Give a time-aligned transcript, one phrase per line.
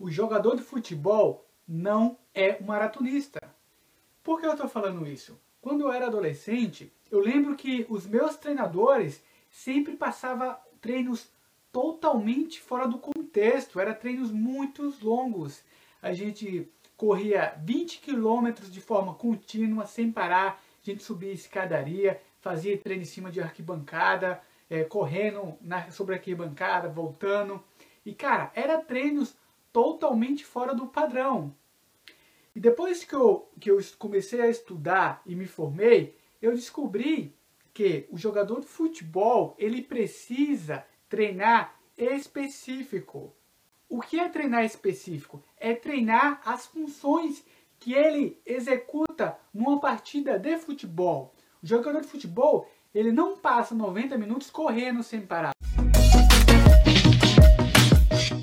[0.00, 3.38] o jogador de futebol não é um maratonista.
[4.24, 5.38] Por que eu estou falando isso?
[5.60, 11.30] Quando eu era adolescente, eu lembro que os meus treinadores sempre passavam treinos
[11.70, 15.62] totalmente fora do contexto, eram treinos muito longos.
[16.00, 22.78] A gente corria 20 quilômetros de forma contínua, sem parar, a gente subia escadaria, fazia
[22.78, 27.62] treino em cima de arquibancada, é, correndo na, sobre a arquibancada, voltando.
[28.04, 29.36] E cara, era treinos
[29.72, 31.54] totalmente fora do padrão.
[32.54, 37.36] E depois que eu, que eu comecei a estudar e me formei, eu descobri
[37.72, 43.34] que o jogador de futebol ele precisa treinar específico.
[43.88, 45.42] O que é treinar específico?
[45.56, 47.44] É treinar as funções
[47.78, 51.34] que ele executa numa partida de futebol.
[51.62, 55.52] O jogador de futebol ele não passa 90 minutos correndo sem parar.